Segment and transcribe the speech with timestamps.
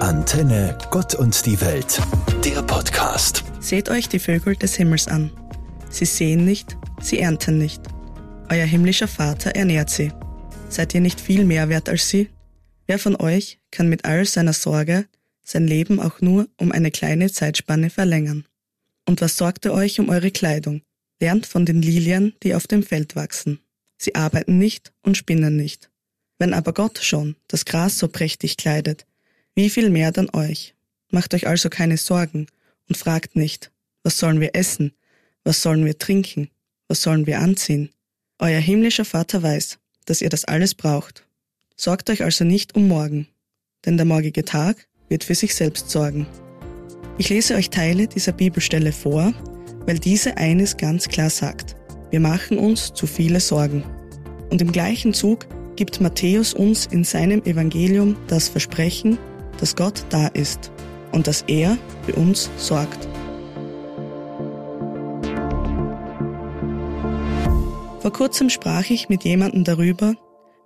[0.00, 2.00] Antenne Gott und die Welt,
[2.44, 3.44] der Podcast.
[3.60, 5.30] Seht euch die Vögel des Himmels an.
[5.88, 7.80] Sie sehen nicht, sie ernten nicht.
[8.50, 10.12] Euer himmlischer Vater ernährt sie.
[10.68, 12.28] Seid ihr nicht viel mehr wert als sie?
[12.86, 15.06] Wer von euch kann mit all seiner Sorge
[15.42, 18.44] sein Leben auch nur um eine kleine Zeitspanne verlängern?
[19.08, 20.82] Und was sorgt ihr euch um eure Kleidung?
[21.20, 23.60] Lernt von den Lilien, die auf dem Feld wachsen.
[23.96, 25.90] Sie arbeiten nicht und spinnen nicht.
[26.38, 29.06] Wenn aber Gott schon das Gras so prächtig kleidet,
[29.56, 30.74] wie viel mehr dann euch?
[31.10, 32.46] Macht euch also keine Sorgen
[32.88, 34.92] und fragt nicht, was sollen wir essen,
[35.44, 36.50] was sollen wir trinken,
[36.88, 37.88] was sollen wir anziehen?
[38.38, 41.26] Euer himmlischer Vater weiß, dass ihr das alles braucht.
[41.74, 43.28] Sorgt euch also nicht um morgen,
[43.86, 46.26] denn der morgige Tag wird für sich selbst sorgen.
[47.16, 49.32] Ich lese euch Teile dieser Bibelstelle vor,
[49.86, 51.76] weil diese eines ganz klar sagt.
[52.10, 53.84] Wir machen uns zu viele Sorgen.
[54.50, 55.46] Und im gleichen Zug
[55.76, 59.18] gibt Matthäus uns in seinem Evangelium das Versprechen,
[59.58, 60.70] dass Gott da ist
[61.12, 63.08] und dass er für uns sorgt.
[68.00, 70.14] Vor kurzem sprach ich mit jemandem darüber,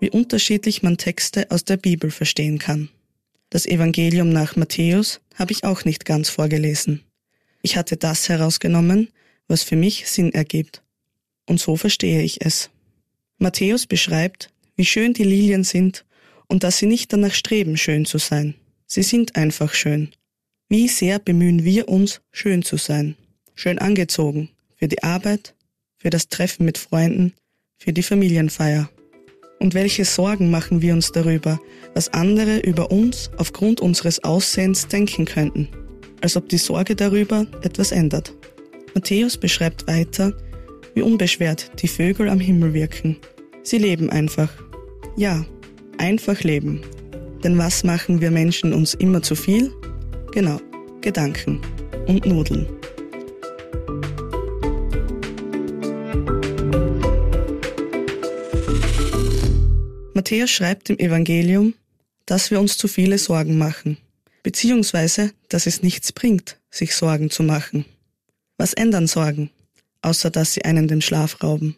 [0.00, 2.88] wie unterschiedlich man Texte aus der Bibel verstehen kann.
[3.50, 7.02] Das Evangelium nach Matthäus habe ich auch nicht ganz vorgelesen.
[7.62, 9.10] Ich hatte das herausgenommen,
[9.48, 10.82] was für mich Sinn ergibt.
[11.46, 12.70] Und so verstehe ich es.
[13.38, 16.04] Matthäus beschreibt, wie schön die Lilien sind
[16.48, 18.54] und dass sie nicht danach streben, schön zu sein.
[18.88, 20.10] Sie sind einfach schön.
[20.68, 23.16] Wie sehr bemühen wir uns, schön zu sein,
[23.54, 25.54] schön angezogen, für die Arbeit,
[25.96, 27.34] für das Treffen mit Freunden,
[27.78, 28.88] für die Familienfeier.
[29.58, 31.58] Und welche Sorgen machen wir uns darüber,
[31.94, 35.68] was andere über uns aufgrund unseres Aussehens denken könnten,
[36.20, 38.32] als ob die Sorge darüber etwas ändert.
[38.94, 40.32] Matthäus beschreibt weiter,
[40.94, 43.16] wie unbeschwert die Vögel am Himmel wirken.
[43.62, 44.52] Sie leben einfach.
[45.16, 45.44] Ja,
[45.98, 46.82] einfach leben.
[47.46, 49.72] Denn was machen wir Menschen uns immer zu viel?
[50.32, 50.60] Genau,
[51.00, 51.60] Gedanken
[52.08, 52.66] und Nudeln.
[60.12, 61.74] Matthäus schreibt im Evangelium,
[62.24, 63.96] dass wir uns zu viele Sorgen machen,
[64.42, 67.84] beziehungsweise, dass es nichts bringt, sich Sorgen zu machen.
[68.58, 69.50] Was ändern Sorgen,
[70.02, 71.76] außer dass sie einen den Schlaf rauben?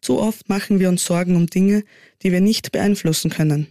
[0.00, 1.84] Zu oft machen wir uns Sorgen um Dinge,
[2.24, 3.68] die wir nicht beeinflussen können.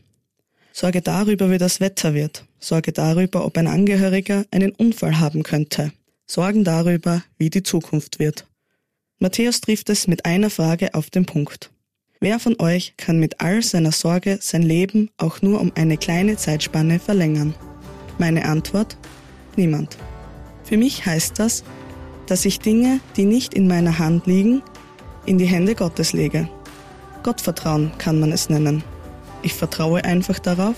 [0.79, 2.45] Sorge darüber, wie das Wetter wird.
[2.59, 5.91] Sorge darüber, ob ein Angehöriger einen Unfall haben könnte.
[6.27, 8.45] Sorgen darüber, wie die Zukunft wird.
[9.17, 11.71] Matthäus trifft es mit einer Frage auf den Punkt.
[12.19, 16.37] Wer von euch kann mit all seiner Sorge sein Leben auch nur um eine kleine
[16.37, 17.55] Zeitspanne verlängern?
[18.19, 18.97] Meine Antwort?
[19.55, 19.97] Niemand.
[20.63, 21.63] Für mich heißt das,
[22.27, 24.61] dass ich Dinge, die nicht in meiner Hand liegen,
[25.25, 26.47] in die Hände Gottes lege.
[27.23, 28.83] Gottvertrauen kann man es nennen.
[29.41, 30.75] Ich vertraue einfach darauf,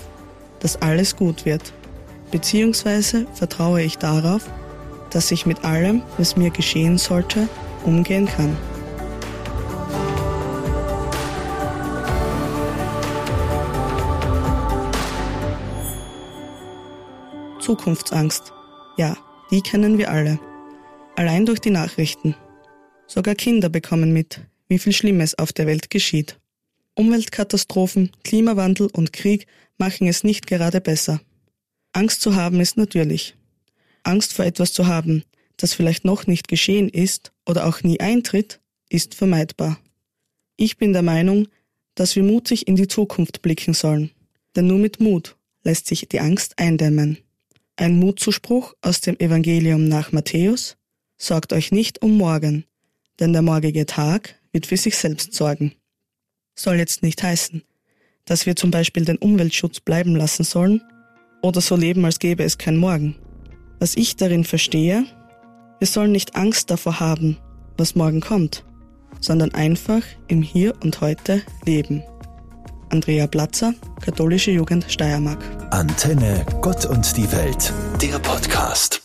[0.60, 1.72] dass alles gut wird.
[2.30, 4.48] Beziehungsweise vertraue ich darauf,
[5.10, 7.48] dass ich mit allem, was mir geschehen sollte,
[7.84, 8.56] umgehen kann.
[17.60, 18.52] Zukunftsangst.
[18.96, 19.16] Ja,
[19.52, 20.40] die kennen wir alle.
[21.14, 22.34] Allein durch die Nachrichten.
[23.06, 26.39] Sogar Kinder bekommen mit, wie viel Schlimmes auf der Welt geschieht.
[27.00, 29.46] Umweltkatastrophen, Klimawandel und Krieg
[29.78, 31.22] machen es nicht gerade besser.
[31.94, 33.36] Angst zu haben ist natürlich.
[34.02, 35.24] Angst vor etwas zu haben,
[35.56, 38.60] das vielleicht noch nicht geschehen ist oder auch nie eintritt,
[38.90, 39.80] ist vermeidbar.
[40.58, 41.48] Ich bin der Meinung,
[41.94, 44.10] dass wir mutig in die Zukunft blicken sollen,
[44.54, 47.16] denn nur mit Mut lässt sich die Angst eindämmen.
[47.76, 50.76] Ein Mutzuspruch aus dem Evangelium nach Matthäus,
[51.16, 52.66] sorgt euch nicht um morgen,
[53.20, 55.72] denn der morgige Tag wird für sich selbst sorgen
[56.60, 57.62] soll jetzt nicht heißen,
[58.24, 60.82] dass wir zum Beispiel den Umweltschutz bleiben lassen sollen
[61.42, 63.16] oder so leben, als gäbe es kein Morgen.
[63.78, 65.04] Was ich darin verstehe,
[65.78, 67.38] wir sollen nicht Angst davor haben,
[67.78, 68.64] was morgen kommt,
[69.20, 72.02] sondern einfach im Hier und Heute leben.
[72.90, 73.72] Andrea Platzer,
[74.02, 75.42] Katholische Jugend Steiermark.
[75.70, 77.72] Antenne Gott und die Welt,
[78.02, 78.99] der Podcast.